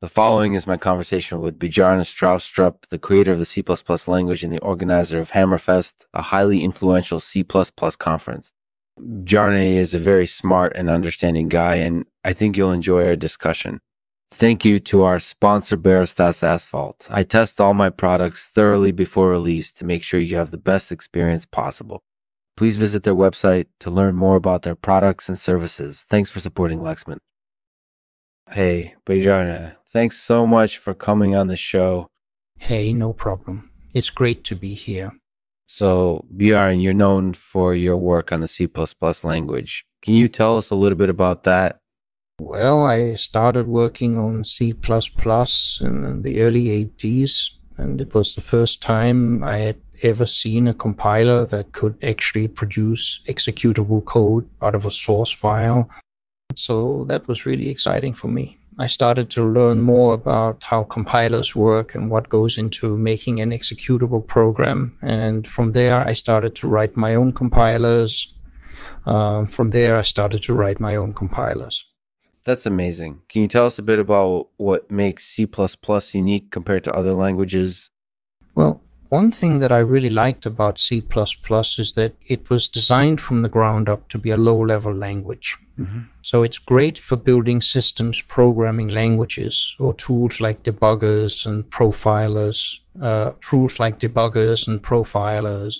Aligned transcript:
The 0.00 0.08
following 0.08 0.54
is 0.54 0.64
my 0.64 0.76
conversation 0.76 1.40
with 1.40 1.58
Bjarne 1.58 2.02
Stroustrup, 2.02 2.86
the 2.88 3.00
creator 3.00 3.32
of 3.32 3.40
the 3.40 3.44
C++ 3.44 3.64
language 4.06 4.44
and 4.44 4.52
the 4.52 4.60
organizer 4.60 5.18
of 5.18 5.32
Hammerfest, 5.32 6.06
a 6.14 6.22
highly 6.22 6.62
influential 6.62 7.18
C++ 7.18 7.42
conference. 7.42 8.52
Bjarne 8.96 9.54
is 9.56 9.96
a 9.96 9.98
very 9.98 10.28
smart 10.28 10.72
and 10.76 10.88
understanding 10.88 11.48
guy, 11.48 11.76
and 11.76 12.04
I 12.22 12.32
think 12.32 12.56
you'll 12.56 12.70
enjoy 12.70 13.08
our 13.08 13.16
discussion. 13.16 13.80
Thank 14.30 14.64
you 14.64 14.78
to 14.78 15.02
our 15.02 15.18
sponsor, 15.18 15.76
Barostats 15.76 16.44
Asphalt. 16.44 17.08
I 17.10 17.24
test 17.24 17.60
all 17.60 17.74
my 17.74 17.90
products 17.90 18.44
thoroughly 18.44 18.92
before 18.92 19.30
release 19.30 19.72
to 19.72 19.84
make 19.84 20.04
sure 20.04 20.20
you 20.20 20.36
have 20.36 20.52
the 20.52 20.58
best 20.58 20.92
experience 20.92 21.44
possible. 21.44 22.04
Please 22.56 22.76
visit 22.76 23.02
their 23.02 23.16
website 23.16 23.66
to 23.80 23.90
learn 23.90 24.14
more 24.14 24.36
about 24.36 24.62
their 24.62 24.76
products 24.76 25.28
and 25.28 25.36
services. 25.36 26.06
Thanks 26.08 26.30
for 26.30 26.38
supporting 26.38 26.78
Lexman. 26.78 27.18
Hey, 28.52 28.94
Bjarne, 29.04 29.76
thanks 29.92 30.18
so 30.18 30.46
much 30.46 30.78
for 30.78 30.94
coming 30.94 31.36
on 31.36 31.48
the 31.48 31.56
show. 31.56 32.08
Hey, 32.58 32.94
no 32.94 33.12
problem. 33.12 33.70
It's 33.92 34.08
great 34.08 34.42
to 34.44 34.56
be 34.56 34.72
here. 34.72 35.12
So, 35.66 36.24
Bjarne, 36.34 36.80
you're 36.80 36.94
known 36.94 37.34
for 37.34 37.74
your 37.74 37.98
work 37.98 38.32
on 38.32 38.40
the 38.40 38.48
C++ 38.48 38.66
language. 39.22 39.84
Can 40.00 40.14
you 40.14 40.28
tell 40.28 40.56
us 40.56 40.70
a 40.70 40.74
little 40.74 40.96
bit 40.96 41.10
about 41.10 41.42
that? 41.42 41.78
Well, 42.40 42.86
I 42.86 43.16
started 43.16 43.66
working 43.66 44.16
on 44.16 44.44
C++ 44.44 44.70
in 44.70 46.22
the 46.22 46.40
early 46.40 46.64
80s, 46.64 47.50
and 47.76 48.00
it 48.00 48.14
was 48.14 48.34
the 48.34 48.40
first 48.40 48.80
time 48.80 49.44
I 49.44 49.58
had 49.58 49.80
ever 50.02 50.24
seen 50.24 50.68
a 50.68 50.74
compiler 50.74 51.44
that 51.44 51.72
could 51.72 52.02
actually 52.02 52.48
produce 52.48 53.20
executable 53.28 54.02
code 54.02 54.48
out 54.62 54.74
of 54.74 54.86
a 54.86 54.90
source 54.90 55.30
file 55.30 55.90
so 56.54 57.04
that 57.08 57.28
was 57.28 57.46
really 57.46 57.68
exciting 57.68 58.14
for 58.14 58.28
me. 58.28 58.58
I 58.80 58.86
started 58.86 59.28
to 59.30 59.42
learn 59.44 59.80
more 59.80 60.14
about 60.14 60.62
how 60.62 60.84
compilers 60.84 61.56
work 61.56 61.96
and 61.96 62.10
what 62.10 62.28
goes 62.28 62.56
into 62.56 62.96
making 62.96 63.40
an 63.40 63.50
executable 63.50 64.24
program. 64.24 64.96
And 65.02 65.48
from 65.48 65.72
there, 65.72 66.06
I 66.06 66.12
started 66.12 66.54
to 66.56 66.68
write 66.68 66.96
my 66.96 67.16
own 67.16 67.32
compilers. 67.32 68.32
Uh, 69.04 69.46
from 69.46 69.70
there, 69.70 69.96
I 69.96 70.02
started 70.02 70.42
to 70.44 70.54
write 70.54 70.78
my 70.78 70.94
own 70.94 71.12
compilers. 71.12 71.84
That's 72.44 72.66
amazing. 72.66 73.22
Can 73.28 73.42
you 73.42 73.48
tell 73.48 73.66
us 73.66 73.78
a 73.78 73.82
bit 73.82 73.98
about 73.98 74.48
what 74.58 74.90
makes 74.90 75.24
C 75.24 75.46
unique 76.12 76.52
compared 76.52 76.84
to 76.84 76.94
other 76.94 77.12
languages? 77.14 77.90
Well, 78.54 78.80
one 79.08 79.30
thing 79.30 79.58
that 79.60 79.72
I 79.72 79.78
really 79.78 80.10
liked 80.10 80.44
about 80.46 80.78
C++ 80.78 80.98
is 80.98 81.92
that 81.92 82.14
it 82.26 82.50
was 82.50 82.68
designed 82.68 83.20
from 83.20 83.42
the 83.42 83.48
ground 83.48 83.88
up 83.88 84.08
to 84.08 84.18
be 84.18 84.30
a 84.30 84.36
low 84.36 84.58
level 84.58 84.94
language. 84.94 85.56
Mm-hmm. 85.78 86.00
So 86.22 86.42
it's 86.42 86.58
great 86.58 86.98
for 86.98 87.16
building 87.16 87.60
systems 87.60 88.20
programming 88.20 88.88
languages 88.88 89.74
or 89.78 89.94
tools 89.94 90.40
like 90.40 90.62
debuggers 90.62 91.46
and 91.46 91.64
profilers, 91.70 92.78
uh, 93.00 93.32
tools 93.40 93.78
like 93.78 93.98
debuggers 93.98 94.66
and 94.66 94.82
profilers. 94.82 95.76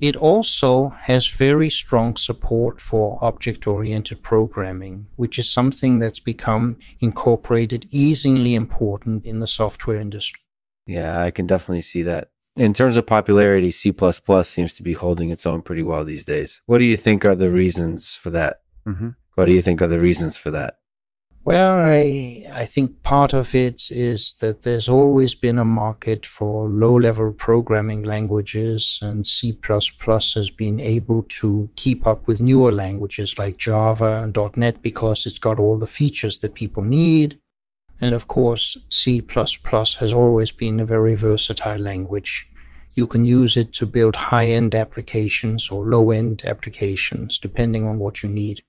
It 0.00 0.16
also 0.16 0.88
has 1.02 1.28
very 1.28 1.70
strong 1.70 2.16
support 2.16 2.80
for 2.80 3.18
object 3.22 3.68
oriented 3.68 4.22
programming, 4.24 5.06
which 5.14 5.38
is 5.38 5.48
something 5.48 6.00
that's 6.00 6.18
become 6.18 6.78
incorporated 6.98 7.86
easily 7.90 8.56
important 8.56 9.24
in 9.24 9.38
the 9.38 9.46
software 9.46 10.00
industry. 10.00 10.40
Yeah, 10.86 11.20
I 11.20 11.30
can 11.30 11.46
definitely 11.46 11.82
see 11.82 12.02
that 12.02 12.30
in 12.56 12.72
terms 12.72 12.96
of 12.96 13.06
popularity, 13.06 13.70
C 13.70 13.92
seems 14.42 14.74
to 14.74 14.82
be 14.82 14.94
holding 14.94 15.30
its 15.30 15.46
own 15.46 15.62
pretty 15.62 15.82
well 15.82 16.04
these 16.04 16.24
days. 16.24 16.62
What 16.66 16.78
do 16.78 16.84
you 16.84 16.96
think 16.96 17.24
are 17.24 17.36
the 17.36 17.50
reasons 17.50 18.14
for 18.14 18.30
that? 18.30 18.60
Mm-hmm. 18.86 19.10
What 19.34 19.44
do 19.46 19.52
you 19.52 19.62
think 19.62 19.82
are 19.82 19.86
the 19.86 20.00
reasons 20.00 20.36
for 20.36 20.50
that? 20.50 20.78
Well, 21.44 21.78
I, 21.78 22.42
I 22.52 22.64
think 22.64 23.04
part 23.04 23.32
of 23.32 23.54
it 23.54 23.84
is 23.90 24.34
that 24.40 24.62
there's 24.62 24.88
always 24.88 25.36
been 25.36 25.60
a 25.60 25.64
market 25.64 26.26
for 26.26 26.68
low 26.68 26.98
level 26.98 27.32
programming 27.32 28.02
languages, 28.02 28.98
and 29.00 29.24
C 29.24 29.56
has 29.68 30.50
been 30.50 30.80
able 30.80 31.22
to 31.22 31.70
keep 31.76 32.04
up 32.04 32.26
with 32.26 32.40
newer 32.40 32.72
languages 32.72 33.38
like 33.38 33.58
Java 33.58 34.22
and 34.24 34.36
.NET 34.56 34.82
because 34.82 35.24
it's 35.24 35.38
got 35.38 35.60
all 35.60 35.78
the 35.78 35.86
features 35.86 36.38
that 36.38 36.54
people 36.54 36.82
need 36.82 37.38
and 38.00 38.14
of 38.14 38.28
course, 38.28 38.76
C++ 38.88 39.22
has 39.34 40.12
always 40.12 40.52
been 40.52 40.80
a 40.80 40.86
very 40.86 41.14
versatile 41.14 41.78
language. 41.78 42.48
You 42.94 43.06
can 43.06 43.24
use 43.24 43.56
it 43.56 43.72
to 43.74 43.86
build 43.86 44.16
high-end 44.16 44.74
applications 44.74 45.70
or 45.70 45.84
low-end 45.84 46.42
applications, 46.44 47.38
depending 47.38 47.86
on 47.86 47.98
what 47.98 48.22
you 48.22 48.28
need. 48.28 48.62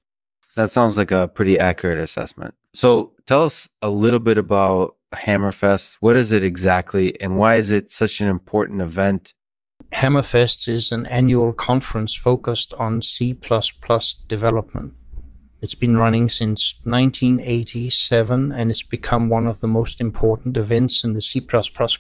That 0.56 0.72
sounds 0.72 0.98
like 0.98 1.12
a 1.12 1.28
pretty 1.28 1.58
accurate 1.60 2.00
assessment. 2.00 2.56
So 2.74 3.14
tell 3.26 3.44
us 3.44 3.70
a 3.82 3.90
little 3.90 4.20
bit 4.20 4.38
about 4.38 4.96
Hammerfest. 5.14 5.98
What 6.00 6.16
is 6.16 6.32
it 6.32 6.44
exactly, 6.44 7.20
and 7.22 7.38
why 7.38 7.56
is 7.56 7.72
it 7.72 7.92
such 7.92 8.20
an 8.20 8.28
important 8.28 8.82
event? 8.82 9.34
Hammerfest 9.94 10.68
is 10.68 10.92
an 10.92 11.06
annual 11.06 11.54
conference 11.54 12.14
focused 12.16 12.74
on 12.74 13.02
C++ 13.02 13.34
development. 14.28 14.94
It's 15.60 15.76
been 15.76 15.98
running 15.98 16.30
since 16.30 16.76
1987 16.84 18.52
and 18.52 18.70
it's 18.70 18.84
become 18.84 19.28
one 19.28 19.48
of 19.48 19.60
the 19.60 19.68
most 19.68 20.00
important 20.00 20.56
events 20.56 21.04
in 21.04 21.14
the 21.14 21.22
C++ 21.22 21.42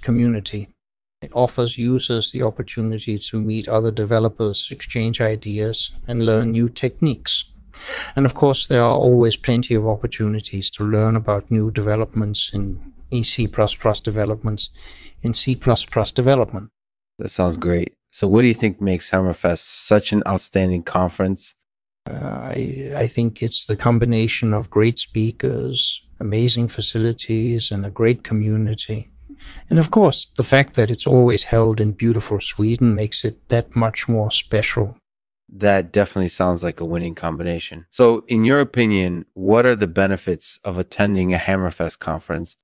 community. 0.01 0.69
It 1.21 1.31
offers 1.33 1.77
users 1.77 2.31
the 2.31 2.43
opportunity 2.43 3.17
to 3.17 3.41
meet 3.41 3.67
other 3.67 3.91
developers, 3.91 4.69
exchange 4.69 5.19
ideas, 5.19 5.91
and 6.07 6.25
learn 6.25 6.51
new 6.51 6.69
techniques. 6.69 7.45
And 8.15 8.25
of 8.25 8.35
course, 8.35 8.67
there 8.67 8.83
are 8.83 8.95
always 8.95 9.35
plenty 9.35 9.73
of 9.73 9.87
opportunities 9.87 10.69
to 10.71 10.83
learn 10.83 11.15
about 11.15 11.49
new 11.49 11.71
developments 11.71 12.51
in 12.53 12.93
C++ 13.23 13.47
developments 13.47 14.69
in 15.23 15.33
C++ 15.33 15.55
development. 15.55 16.69
That 17.17 17.29
sounds 17.29 17.57
great. 17.57 17.93
So, 18.11 18.27
what 18.27 18.41
do 18.41 18.47
you 18.47 18.53
think 18.53 18.79
makes 18.79 19.11
Hammerfest 19.11 19.59
such 19.59 20.11
an 20.11 20.21
outstanding 20.27 20.83
conference 20.83 21.55
Uh, 22.07 22.51
I, 22.55 22.93
I 22.95 23.07
think 23.07 23.43
it's 23.43 23.65
the 23.65 23.75
combination 23.75 24.53
of 24.53 24.69
great 24.69 24.99
speakers, 24.99 26.01
amazing 26.19 26.67
facilities, 26.69 27.71
and 27.71 27.85
a 27.85 27.91
great 27.91 28.23
community. 28.23 29.09
And 29.69 29.79
of 29.79 29.91
course, 29.91 30.27
the 30.37 30.43
fact 30.43 30.75
that 30.75 30.89
it's 30.89 31.07
always 31.07 31.43
held 31.43 31.79
in 31.79 31.91
beautiful 31.91 32.39
Sweden 32.41 32.95
makes 32.95 33.25
it 33.25 33.49
that 33.49 33.75
much 33.75 34.07
more 34.07 34.31
special. 34.31 34.97
That 35.49 35.91
definitely 35.93 36.29
sounds 36.29 36.63
like 36.63 36.79
a 36.81 36.85
winning 36.85 37.15
combination. 37.15 37.85
So, 37.89 38.25
in 38.27 38.43
your 38.43 38.59
opinion, 38.59 39.25
what 39.33 39.65
are 39.65 39.75
the 39.75 39.87
benefits 39.87 40.59
of 40.63 40.77
attending 40.77 41.33
a 41.33 41.37
Hammerfest 41.37 41.99
conference? 41.99 42.55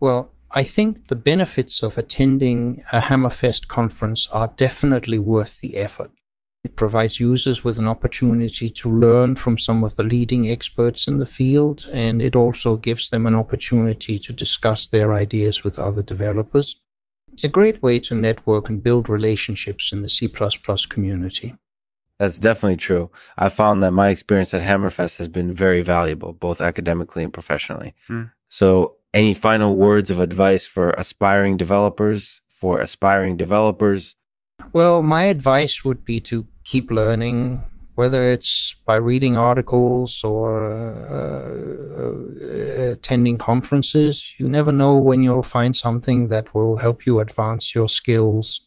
Well, 0.00 0.32
I 0.50 0.62
think 0.62 1.08
the 1.08 1.16
benefits 1.16 1.82
of 1.82 1.96
attending 1.96 2.82
a 2.92 3.00
Hammerfest 3.00 3.68
conference 3.68 4.28
are 4.32 4.52
definitely 4.56 5.18
worth 5.18 5.60
the 5.60 5.76
effort. 5.76 6.10
It 6.64 6.76
provides 6.76 7.20
users 7.20 7.62
with 7.62 7.78
an 7.78 7.86
opportunity 7.86 8.70
to 8.70 8.90
learn 8.90 9.36
from 9.36 9.58
some 9.58 9.84
of 9.84 9.96
the 9.96 10.02
leading 10.02 10.48
experts 10.48 11.06
in 11.06 11.18
the 11.18 11.26
field, 11.26 11.88
and 11.92 12.22
it 12.22 12.34
also 12.34 12.76
gives 12.76 13.10
them 13.10 13.26
an 13.26 13.34
opportunity 13.34 14.18
to 14.18 14.32
discuss 14.32 14.88
their 14.88 15.12
ideas 15.12 15.62
with 15.62 15.78
other 15.78 16.02
developers. 16.02 16.76
It's 17.34 17.44
a 17.44 17.48
great 17.48 17.82
way 17.82 17.98
to 18.00 18.14
network 18.14 18.68
and 18.68 18.82
build 18.82 19.08
relationships 19.08 19.92
in 19.92 20.02
the 20.02 20.08
C 20.08 20.28
community. 20.88 21.54
That's 22.18 22.38
definitely 22.38 22.76
true. 22.76 23.10
I 23.36 23.48
found 23.48 23.82
that 23.82 23.90
my 23.90 24.08
experience 24.08 24.54
at 24.54 24.62
Hammerfest 24.62 25.18
has 25.18 25.28
been 25.28 25.52
very 25.52 25.82
valuable, 25.82 26.32
both 26.32 26.60
academically 26.60 27.24
and 27.24 27.32
professionally. 27.32 27.94
Mm. 28.08 28.30
So, 28.48 28.96
any 29.12 29.34
final 29.34 29.76
words 29.76 30.10
of 30.10 30.20
advice 30.20 30.64
for 30.66 30.90
aspiring 30.90 31.56
developers, 31.56 32.40
for 32.48 32.78
aspiring 32.78 33.36
developers? 33.36 34.14
Well, 34.72 35.02
my 35.02 35.24
advice 35.24 35.84
would 35.84 36.04
be 36.04 36.20
to 36.20 36.46
keep 36.64 36.90
learning, 36.90 37.62
whether 37.94 38.22
it's 38.22 38.74
by 38.86 38.96
reading 38.96 39.36
articles 39.36 40.24
or 40.24 40.72
uh, 40.72 41.14
uh, 42.02 42.92
attending 42.92 43.38
conferences. 43.38 44.34
You 44.38 44.48
never 44.48 44.72
know 44.72 44.96
when 44.96 45.22
you'll 45.22 45.42
find 45.42 45.76
something 45.76 46.28
that 46.28 46.54
will 46.54 46.76
help 46.76 47.06
you 47.06 47.20
advance 47.20 47.74
your 47.74 47.88
skills. 47.88 48.60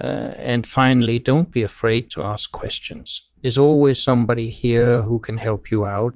Uh, 0.00 0.32
and 0.36 0.66
finally, 0.66 1.18
don't 1.18 1.50
be 1.50 1.62
afraid 1.62 2.10
to 2.12 2.22
ask 2.22 2.50
questions. 2.50 3.22
There's 3.42 3.58
always 3.58 4.02
somebody 4.02 4.48
here 4.48 5.02
who 5.02 5.18
can 5.18 5.36
help 5.36 5.70
you 5.70 5.84
out. 5.84 6.14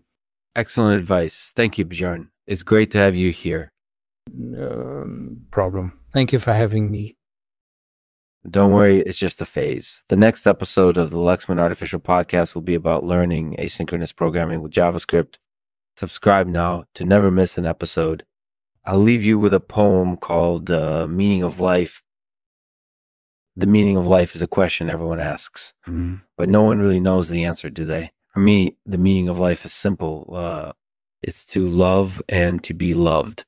Excellent 0.55 0.99
advice. 0.99 1.53
Thank 1.55 1.77
you, 1.77 1.85
Bjorn. 1.85 2.31
It's 2.47 2.63
great 2.63 2.91
to 2.93 2.99
have 2.99 3.15
you 3.15 3.33
here. 3.33 3.73
No 4.33 5.03
um, 5.03 5.47
problem. 5.51 5.99
Thank 6.13 6.33
you 6.33 6.39
for 6.39 6.53
having 6.53 6.91
me. 6.91 7.17
Don't 8.49 8.71
worry, 8.71 8.99
it's 8.99 9.19
just 9.19 9.41
a 9.41 9.45
phase. 9.45 10.05
The 10.09 10.17
next 10.17 10.47
episode 10.47 10.97
of 10.97 11.11
the 11.11 11.17
Lexman 11.17 11.59
Artificial 11.59 11.99
Podcast 11.99 12.55
will 12.55 12.63
be 12.63 12.77
about 12.77 13.03
learning 13.03 13.57
asynchronous 13.59 14.15
programming 14.15 14.63
with 14.63 14.73
JavaScript. 14.73 15.37
Subscribe 15.97 16.47
now 16.47 16.85
to 16.95 17.05
never 17.05 17.31
miss 17.31 17.59
an 17.59 17.67
episode. 17.67 18.25
I'll 18.85 19.01
leave 19.01 19.25
you 19.25 19.37
with 19.37 19.53
a 19.53 19.59
poem 19.59 20.17
called 20.17 20.71
uh, 20.71 21.09
Meaning 21.09 21.43
of 21.43 21.59
Life. 21.59 22.05
The 23.57 23.67
meaning 23.67 23.97
of 23.97 24.07
life 24.07 24.37
is 24.37 24.43
a 24.43 24.47
question 24.47 24.91
everyone 24.91 25.19
asks, 25.19 25.73
mm-hmm. 25.89 26.17
but 26.37 26.49
no 26.49 26.63
one 26.63 26.79
really 26.79 27.01
knows 27.01 27.29
the 27.29 27.43
answer, 27.43 27.69
do 27.69 27.85
they? 27.85 28.13
For 28.33 28.41
me, 28.41 28.77
the 28.85 28.99
meaning 28.99 29.29
of 29.29 29.41
life 29.41 29.65
is 29.65 29.73
simple. 29.73 30.31
Uh, 30.33 30.73
it's 31.21 31.45
to 31.47 31.67
love 31.67 32.23
and 32.29 32.63
to 32.65 32.75
be 32.75 32.95
loved. 32.95 33.45